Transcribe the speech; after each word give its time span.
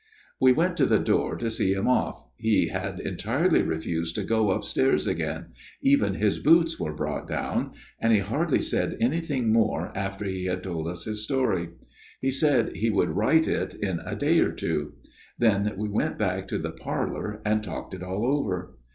"We 0.41 0.51
went 0.51 0.77
to 0.77 0.87
the 0.87 0.97
door 0.97 1.35
to 1.35 1.51
see 1.51 1.73
him 1.75 1.87
off 1.87 2.25
he 2.35 2.69
had 2.69 2.99
entirely 2.99 3.61
refused 3.61 4.15
to 4.15 4.23
go 4.23 4.49
upstairs 4.49 5.05
again; 5.05 5.49
even 5.83 6.15
his 6.15 6.39
boots 6.39 6.79
were 6.79 6.95
brought 6.95 7.27
down 7.27 7.73
and 7.99 8.11
he 8.11 8.17
hardly 8.17 8.61
said 8.61 8.97
anything 8.99 9.53
more 9.53 9.95
after 9.95 10.25
he 10.25 10.45
had 10.45 10.63
told 10.63 10.87
us 10.87 11.05
his 11.05 11.23
story; 11.23 11.67
232 12.23 12.23
A 12.23 12.23
MIRROR 12.23 12.29
OF 12.31 12.35
SHALOTT 12.35 12.73
* 12.75 12.75
he 12.79 12.81
said 12.81 12.81
he 12.81 12.89
would 12.89 13.15
write 13.15 13.47
in 13.75 13.99
a 13.99 14.15
day 14.15 14.39
or 14.39 14.51
two. 14.51 14.93
Then 15.37 15.71
we 15.77 15.87
went 15.87 16.17
back 16.17 16.47
to 16.47 16.57
the 16.57 16.71
parlour 16.71 17.39
and 17.45 17.63
talked 17.63 17.93
it 17.93 18.01
all 18.01 18.25
over. 18.25 18.75